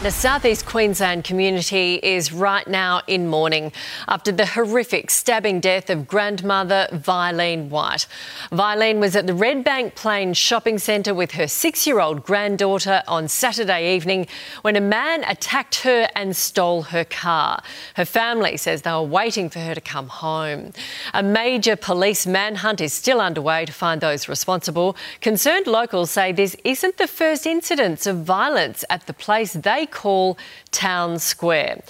The 0.00 0.12
southeast 0.12 0.64
Queensland 0.64 1.24
community 1.24 1.94
is 2.00 2.32
right 2.32 2.68
now 2.68 3.00
in 3.08 3.26
mourning 3.26 3.72
after 4.06 4.30
the 4.30 4.46
horrific 4.46 5.10
stabbing 5.10 5.58
death 5.58 5.90
of 5.90 6.06
grandmother 6.06 6.86
Vyleen 6.92 7.68
White. 7.68 8.06
Vyleen 8.52 9.00
was 9.00 9.16
at 9.16 9.26
the 9.26 9.32
Redbank 9.32 9.96
Plains 9.96 10.38
shopping 10.38 10.78
centre 10.78 11.12
with 11.12 11.32
her 11.32 11.48
six 11.48 11.84
year 11.84 11.98
old 11.98 12.22
granddaughter 12.22 13.02
on 13.08 13.26
Saturday 13.26 13.96
evening 13.96 14.28
when 14.62 14.76
a 14.76 14.80
man 14.80 15.24
attacked 15.24 15.80
her 15.80 16.08
and 16.14 16.36
stole 16.36 16.82
her 16.82 17.04
car. 17.04 17.60
Her 17.96 18.04
family 18.04 18.56
says 18.56 18.82
they 18.82 18.92
were 18.92 19.02
waiting 19.02 19.50
for 19.50 19.58
her 19.58 19.74
to 19.74 19.80
come 19.80 20.06
home. 20.06 20.74
A 21.12 21.24
major 21.24 21.74
police 21.74 22.24
manhunt 22.24 22.80
is 22.80 22.92
still 22.92 23.20
underway 23.20 23.64
to 23.64 23.72
find 23.72 24.00
those 24.00 24.28
responsible. 24.28 24.96
Concerned 25.20 25.66
locals 25.66 26.12
say 26.12 26.30
this 26.30 26.54
isn't 26.62 26.98
the 26.98 27.08
first 27.08 27.48
incidence 27.48 28.06
of 28.06 28.18
violence 28.18 28.84
at 28.88 29.04
the 29.08 29.12
place 29.12 29.54
they 29.54 29.87
call 29.90 30.38
Town 30.70 31.18
Square. 31.18 31.82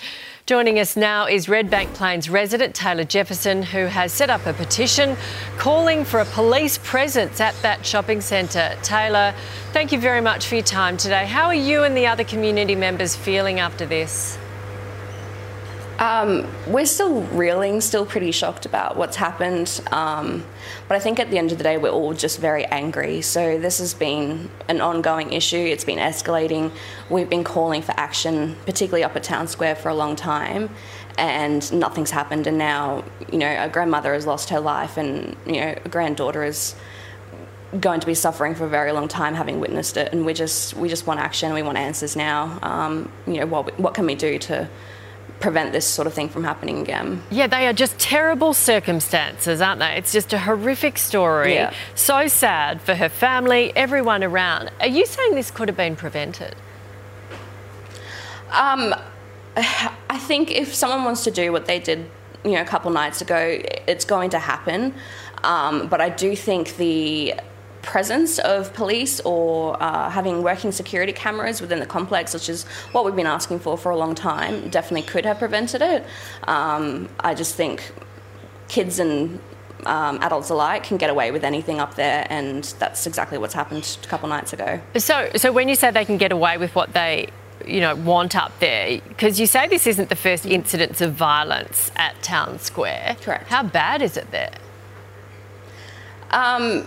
Joining 0.46 0.78
us 0.78 0.96
now 0.96 1.26
is 1.26 1.46
Redbank 1.46 1.92
Plains 1.92 2.30
resident 2.30 2.74
Taylor 2.74 3.04
Jefferson, 3.04 3.62
who 3.62 3.84
has 3.84 4.12
set 4.12 4.30
up 4.30 4.46
a 4.46 4.54
petition 4.54 5.16
calling 5.58 6.04
for 6.06 6.20
a 6.20 6.24
police 6.24 6.78
presence 6.78 7.38
at 7.38 7.54
that 7.60 7.84
shopping 7.84 8.22
centre. 8.22 8.74
Taylor, 8.82 9.34
thank 9.72 9.92
you 9.92 10.00
very 10.00 10.22
much 10.22 10.46
for 10.46 10.54
your 10.54 10.64
time 10.64 10.96
today. 10.96 11.26
How 11.26 11.46
are 11.48 11.54
you 11.54 11.82
and 11.82 11.94
the 11.94 12.06
other 12.06 12.24
community 12.24 12.74
members 12.74 13.14
feeling 13.14 13.60
after 13.60 13.84
this? 13.84 14.38
Um, 15.98 16.46
we're 16.68 16.86
still 16.86 17.22
reeling, 17.22 17.80
still 17.80 18.06
pretty 18.06 18.30
shocked 18.30 18.66
about 18.66 18.96
what's 18.96 19.16
happened. 19.16 19.80
Um, 19.90 20.44
but 20.86 20.94
I 20.94 21.00
think 21.00 21.18
at 21.18 21.30
the 21.30 21.38
end 21.38 21.50
of 21.50 21.58
the 21.58 21.64
day, 21.64 21.76
we're 21.76 21.90
all 21.90 22.14
just 22.14 22.38
very 22.38 22.64
angry. 22.66 23.20
So 23.20 23.58
this 23.58 23.78
has 23.78 23.94
been 23.94 24.48
an 24.68 24.80
ongoing 24.80 25.32
issue. 25.32 25.56
It's 25.56 25.84
been 25.84 25.98
escalating. 25.98 26.70
We've 27.10 27.28
been 27.28 27.42
calling 27.42 27.82
for 27.82 27.94
action, 27.96 28.56
particularly 28.64 29.02
up 29.02 29.16
at 29.16 29.24
Town 29.24 29.48
Square, 29.48 29.76
for 29.76 29.88
a 29.88 29.94
long 29.94 30.14
time, 30.14 30.70
and 31.16 31.72
nothing's 31.72 32.12
happened. 32.12 32.46
And 32.46 32.58
now, 32.58 33.02
you 33.32 33.38
know, 33.38 33.64
a 33.64 33.68
grandmother 33.68 34.14
has 34.14 34.24
lost 34.24 34.50
her 34.50 34.60
life, 34.60 34.98
and 34.98 35.36
you 35.46 35.60
know, 35.60 35.74
a 35.84 35.88
granddaughter 35.88 36.44
is 36.44 36.76
going 37.80 38.00
to 38.00 38.06
be 38.06 38.14
suffering 38.14 38.54
for 38.54 38.64
a 38.64 38.68
very 38.68 38.92
long 38.92 39.08
time 39.08 39.34
having 39.34 39.60
witnessed 39.60 39.98
it 39.98 40.10
and 40.14 40.24
we 40.24 40.32
just 40.32 40.72
we 40.72 40.88
just 40.88 41.06
want 41.06 41.20
action 41.20 41.52
we 41.52 41.60
want 41.60 41.76
answers 41.76 42.16
now 42.16 42.58
um, 42.62 43.12
you 43.26 43.34
know 43.34 43.44
what, 43.44 43.78
what 43.78 43.92
can 43.92 44.06
we 44.06 44.14
do 44.14 44.38
to 44.38 44.66
prevent 45.40 45.72
this 45.72 45.86
sort 45.86 46.06
of 46.06 46.14
thing 46.14 46.28
from 46.28 46.44
happening 46.44 46.80
again. 46.80 47.22
Yeah, 47.30 47.46
they 47.46 47.66
are 47.66 47.72
just 47.72 47.98
terrible 47.98 48.54
circumstances, 48.54 49.60
aren't 49.60 49.80
they? 49.80 49.94
It's 49.96 50.12
just 50.12 50.32
a 50.32 50.38
horrific 50.38 50.98
story. 50.98 51.54
Yeah. 51.54 51.72
So 51.94 52.28
sad 52.28 52.80
for 52.80 52.94
her 52.94 53.08
family, 53.08 53.72
everyone 53.76 54.24
around. 54.24 54.70
Are 54.80 54.88
you 54.88 55.06
saying 55.06 55.34
this 55.34 55.50
could 55.50 55.68
have 55.68 55.76
been 55.76 55.96
prevented? 55.96 56.56
Um, 58.50 58.94
I 59.56 60.18
think 60.18 60.50
if 60.50 60.74
someone 60.74 61.04
wants 61.04 61.24
to 61.24 61.30
do 61.30 61.52
what 61.52 61.66
they 61.66 61.78
did, 61.78 62.10
you 62.44 62.52
know, 62.52 62.60
a 62.60 62.64
couple 62.64 62.90
nights 62.90 63.20
ago, 63.20 63.60
it's 63.86 64.04
going 64.04 64.30
to 64.30 64.38
happen. 64.38 64.94
Um, 65.44 65.88
but 65.88 66.00
I 66.00 66.08
do 66.08 66.34
think 66.34 66.76
the 66.76 67.34
presence 67.82 68.38
of 68.38 68.72
police 68.74 69.20
or 69.20 69.80
uh, 69.82 70.10
having 70.10 70.42
working 70.42 70.72
security 70.72 71.12
cameras 71.12 71.60
within 71.60 71.80
the 71.80 71.86
complex, 71.86 72.34
which 72.34 72.48
is 72.48 72.64
what 72.92 73.04
we've 73.04 73.16
been 73.16 73.26
asking 73.26 73.58
for 73.60 73.78
for 73.78 73.90
a 73.90 73.96
long 73.96 74.14
time, 74.14 74.68
definitely 74.68 75.02
could 75.02 75.24
have 75.24 75.38
prevented 75.38 75.82
it. 75.82 76.04
Um, 76.44 77.08
I 77.20 77.34
just 77.34 77.54
think 77.54 77.92
kids 78.68 78.98
and 78.98 79.40
um, 79.86 80.18
adults 80.22 80.50
alike 80.50 80.82
can 80.82 80.96
get 80.96 81.10
away 81.10 81.30
with 81.30 81.44
anything 81.44 81.78
up 81.78 81.94
there, 81.94 82.26
and 82.30 82.64
that's 82.78 83.06
exactly 83.06 83.38
what's 83.38 83.54
happened 83.54 83.98
a 84.02 84.06
couple 84.06 84.28
nights 84.28 84.52
ago. 84.52 84.80
So, 84.96 85.30
so 85.36 85.52
when 85.52 85.68
you 85.68 85.74
say 85.74 85.90
they 85.90 86.04
can 86.04 86.18
get 86.18 86.32
away 86.32 86.58
with 86.58 86.74
what 86.74 86.92
they 86.92 87.28
you 87.66 87.80
know 87.80 87.94
want 87.96 88.36
up 88.36 88.56
there 88.60 89.00
because 89.08 89.40
you 89.40 89.46
say 89.46 89.66
this 89.66 89.84
isn't 89.86 90.08
the 90.08 90.16
first 90.16 90.46
incidence 90.46 91.00
of 91.00 91.12
violence 91.12 91.90
at 91.96 92.20
town 92.22 92.56
square 92.60 93.16
correct 93.20 93.48
how 93.48 93.64
bad 93.64 94.00
is 94.00 94.16
it 94.16 94.30
there 94.30 94.52
um, 96.30 96.86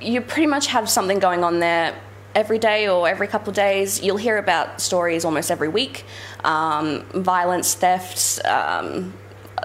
you 0.00 0.20
pretty 0.20 0.46
much 0.46 0.68
have 0.68 0.88
something 0.88 1.18
going 1.18 1.44
on 1.44 1.60
there 1.60 1.94
every 2.34 2.58
day 2.58 2.88
or 2.88 3.08
every 3.08 3.26
couple 3.26 3.50
of 3.50 3.56
days. 3.56 4.02
You'll 4.02 4.16
hear 4.16 4.38
about 4.38 4.80
stories 4.80 5.24
almost 5.24 5.50
every 5.50 5.68
week 5.68 6.04
um, 6.44 7.02
violence, 7.14 7.74
thefts. 7.74 8.44
Um, 8.44 9.14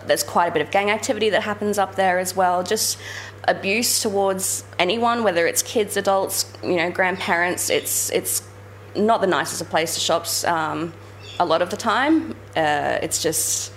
there's 0.05 0.23
quite 0.23 0.47
a 0.47 0.51
bit 0.51 0.61
of 0.61 0.71
gang 0.71 0.89
activity 0.91 1.29
that 1.31 1.43
happens 1.43 1.77
up 1.77 1.95
there 1.95 2.19
as 2.19 2.35
well. 2.35 2.63
Just 2.63 2.97
abuse 3.47 4.01
towards 4.01 4.63
anyone, 4.77 5.23
whether 5.23 5.47
it's 5.47 5.61
kids, 5.61 5.97
adults, 5.97 6.51
you 6.63 6.75
know, 6.75 6.89
grandparents. 6.89 7.69
It's 7.69 8.09
it's 8.11 8.47
not 8.95 9.21
the 9.21 9.27
nicest 9.27 9.61
of 9.61 9.69
place 9.69 9.93
to 9.95 9.99
shops 9.99 10.43
um, 10.45 10.93
a 11.39 11.45
lot 11.45 11.61
of 11.61 11.69
the 11.69 11.77
time. 11.77 12.31
Uh, 12.55 12.99
it's 13.01 13.21
just 13.21 13.71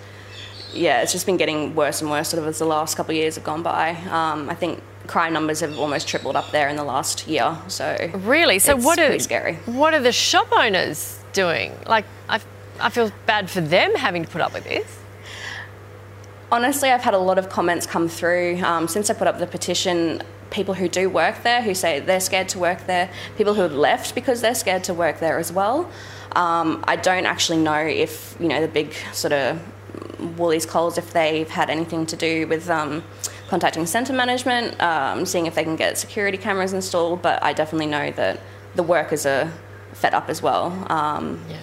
yeah, 0.73 1.01
it's 1.01 1.11
just 1.11 1.25
been 1.25 1.37
getting 1.37 1.75
worse 1.75 2.01
and 2.01 2.09
worse 2.09 2.29
sort 2.29 2.41
of 2.41 2.47
as 2.47 2.59
the 2.59 2.65
last 2.65 2.95
couple 2.95 3.11
of 3.11 3.17
years 3.17 3.35
have 3.35 3.43
gone 3.43 3.63
by. 3.63 3.91
Um, 4.09 4.49
I 4.49 4.55
think 4.55 4.81
crime 5.07 5.33
numbers 5.33 5.59
have 5.59 5.77
almost 5.77 6.07
tripled 6.07 6.35
up 6.35 6.51
there 6.51 6.69
in 6.69 6.75
the 6.75 6.83
last 6.83 7.27
year. 7.27 7.57
So 7.67 8.11
really, 8.13 8.59
so 8.59 8.75
what 8.75 8.99
are 8.99 9.17
scary? 9.19 9.55
What 9.65 9.93
are 9.93 9.99
the 9.99 10.11
shop 10.11 10.47
owners 10.51 11.19
doing? 11.33 11.73
Like, 11.87 12.05
I, 12.29 12.39
I 12.79 12.89
feel 12.89 13.11
bad 13.25 13.49
for 13.49 13.61
them 13.61 13.95
having 13.95 14.23
to 14.23 14.29
put 14.29 14.41
up 14.41 14.53
with 14.53 14.63
this. 14.63 14.99
Honestly, 16.51 16.89
I've 16.89 17.01
had 17.01 17.15
a 17.15 17.19
lot 17.19 17.37
of 17.37 17.49
comments 17.49 17.87
come 17.87 18.07
through 18.07 18.61
um, 18.63 18.87
since 18.87 19.09
I 19.09 19.13
put 19.13 19.27
up 19.27 19.39
the 19.39 19.47
petition. 19.47 20.21
People 20.51 20.75
who 20.75 20.87
do 20.87 21.09
work 21.09 21.41
there 21.41 21.63
who 21.63 21.73
say 21.73 21.99
they're 21.99 22.19
scared 22.19 22.47
to 22.49 22.59
work 22.59 22.85
there. 22.85 23.09
People 23.37 23.55
who 23.55 23.63
have 23.63 23.73
left 23.73 24.13
because 24.13 24.41
they're 24.41 24.53
scared 24.53 24.83
to 24.83 24.93
work 24.93 25.19
there 25.19 25.39
as 25.39 25.51
well. 25.51 25.89
Um, 26.35 26.83
I 26.87 26.95
don't 26.95 27.25
actually 27.25 27.57
know 27.57 27.73
if 27.77 28.35
you 28.39 28.47
know 28.47 28.61
the 28.61 28.67
big 28.67 28.93
sort 29.13 29.33
of 29.33 29.59
Woolies 30.37 30.65
Coles 30.67 30.97
if 30.97 31.11
they've 31.11 31.49
had 31.49 31.69
anything 31.71 32.05
to 32.05 32.15
do 32.15 32.47
with. 32.47 32.69
Um, 32.69 33.03
contacting 33.53 33.85
centre 33.85 34.13
management, 34.13 34.81
um, 34.81 35.27
seeing 35.27 35.45
if 35.45 35.53
they 35.53 35.63
can 35.63 35.75
get 35.75 35.95
security 35.95 36.39
cameras 36.39 36.73
installed. 36.73 37.21
But 37.21 37.43
I 37.43 37.53
definitely 37.53 37.85
know 37.85 38.09
that 38.13 38.39
the 38.73 38.81
workers 38.81 39.27
are 39.27 39.53
fed 39.91 40.15
up 40.15 40.27
as 40.27 40.41
well. 40.41 40.65
Um, 40.89 41.39
yeah. 41.47 41.59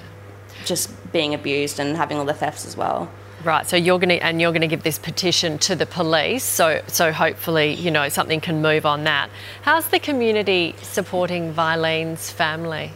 Just 0.65 0.87
being 1.11 1.35
abused 1.35 1.81
and 1.81 1.97
having 1.97 2.17
all 2.17 2.25
the 2.25 2.33
thefts 2.33 2.65
as 2.65 2.77
well. 2.77 3.11
Right, 3.43 3.67
so 3.67 3.75
you're 3.75 3.99
going 3.99 4.11
to 4.11 4.23
and 4.23 4.41
you're 4.41 4.53
going 4.53 4.61
to 4.61 4.69
give 4.69 4.85
this 4.85 4.99
petition 4.99 5.59
to 5.67 5.75
the 5.75 5.87
police, 5.87 6.45
so 6.45 6.81
so 6.87 7.11
hopefully 7.11 7.75
you 7.75 7.91
know 7.91 8.09
something 8.09 8.41
can 8.41 8.63
move 8.63 8.87
on 8.87 9.03
that. 9.05 9.29
How's 9.63 9.89
the 9.89 9.99
community 9.99 10.77
supporting 10.83 11.53
Vyleen's 11.53 12.31
family? 12.31 12.93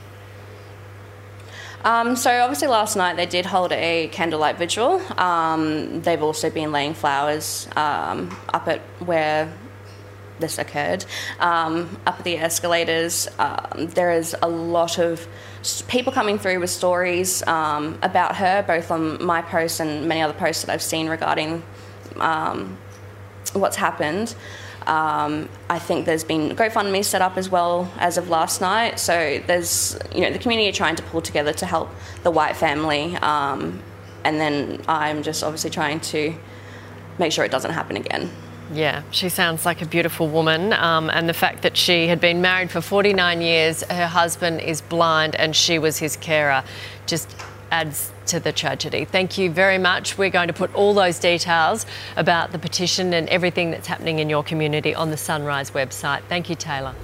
Um, 1.84 2.16
so 2.16 2.40
obviously 2.40 2.68
last 2.68 2.96
night 2.96 3.16
they 3.16 3.26
did 3.26 3.44
hold 3.44 3.70
a 3.70 4.08
candlelight 4.08 4.56
vigil. 4.56 5.02
Um, 5.20 6.00
they've 6.00 6.22
also 6.22 6.48
been 6.48 6.72
laying 6.72 6.94
flowers 6.94 7.68
um, 7.76 8.34
up 8.54 8.66
at 8.68 8.80
where 9.00 9.52
this 10.38 10.58
occurred, 10.58 11.04
um, 11.40 12.00
up 12.06 12.18
at 12.18 12.24
the 12.24 12.38
escalators. 12.38 13.28
Um, 13.38 13.88
there 13.88 14.12
is 14.12 14.34
a 14.40 14.48
lot 14.48 14.98
of 14.98 15.28
people 15.86 16.10
coming 16.10 16.38
through 16.38 16.58
with 16.58 16.70
stories 16.70 17.46
um, 17.46 17.98
about 18.02 18.36
her, 18.36 18.64
both 18.66 18.90
on 18.90 19.22
my 19.22 19.42
post 19.42 19.78
and 19.78 20.08
many 20.08 20.22
other 20.22 20.32
posts 20.32 20.64
that 20.64 20.72
I've 20.72 20.82
seen 20.82 21.08
regarding 21.10 21.62
what's 23.52 23.76
happened. 23.76 24.34
Um, 24.86 25.48
I 25.68 25.78
think 25.78 26.06
there's 26.06 26.24
been 26.24 26.50
GoFundMe 26.50 27.04
set 27.04 27.22
up 27.22 27.36
as 27.36 27.48
well 27.48 27.92
as 27.98 28.18
of 28.18 28.28
last 28.28 28.60
night. 28.60 28.98
So 28.98 29.40
there's, 29.46 29.98
you 30.14 30.20
know, 30.20 30.30
the 30.30 30.38
community 30.38 30.68
are 30.68 30.72
trying 30.72 30.96
to 30.96 31.02
pull 31.04 31.22
together 31.22 31.52
to 31.54 31.66
help 31.66 31.90
the 32.22 32.30
White 32.30 32.56
family. 32.56 33.16
Um, 33.16 33.82
and 34.24 34.40
then 34.40 34.82
I'm 34.88 35.22
just 35.22 35.42
obviously 35.42 35.70
trying 35.70 36.00
to 36.00 36.34
make 37.18 37.32
sure 37.32 37.44
it 37.44 37.50
doesn't 37.50 37.72
happen 37.72 37.96
again. 37.96 38.30
Yeah, 38.72 39.02
she 39.10 39.28
sounds 39.28 39.66
like 39.66 39.82
a 39.82 39.86
beautiful 39.86 40.28
woman. 40.28 40.72
Um, 40.72 41.10
and 41.10 41.28
the 41.28 41.34
fact 41.34 41.62
that 41.62 41.76
she 41.76 42.08
had 42.08 42.20
been 42.20 42.40
married 42.40 42.70
for 42.70 42.80
49 42.80 43.42
years, 43.42 43.82
her 43.84 44.06
husband 44.06 44.60
is 44.60 44.80
blind, 44.80 45.36
and 45.36 45.54
she 45.54 45.78
was 45.78 45.98
his 45.98 46.16
carer 46.16 46.64
just 47.06 47.30
adds 47.74 48.12
to 48.26 48.38
the 48.38 48.52
tragedy. 48.52 49.04
Thank 49.04 49.36
you 49.36 49.50
very 49.50 49.78
much. 49.78 50.16
We're 50.16 50.30
going 50.30 50.46
to 50.46 50.54
put 50.54 50.72
all 50.76 50.94
those 50.94 51.18
details 51.18 51.86
about 52.16 52.52
the 52.52 52.58
petition 52.58 53.12
and 53.12 53.28
everything 53.28 53.72
that's 53.72 53.88
happening 53.88 54.20
in 54.20 54.30
your 54.30 54.44
community 54.44 54.94
on 54.94 55.10
the 55.10 55.16
Sunrise 55.16 55.72
website. 55.72 56.22
Thank 56.28 56.48
you, 56.48 56.54
Taylor. 56.54 56.94